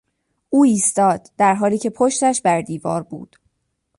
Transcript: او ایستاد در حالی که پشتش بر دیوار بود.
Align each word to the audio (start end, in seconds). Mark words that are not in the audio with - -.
او 0.49 0.63
ایستاد 0.63 1.27
در 1.37 1.53
حالی 1.53 1.77
که 1.77 1.89
پشتش 1.89 2.41
بر 2.41 2.61
دیوار 2.61 3.03
بود. 3.03 3.35